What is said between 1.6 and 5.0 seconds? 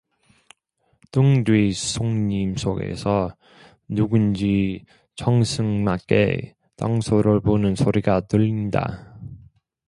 송림 속에서 누군지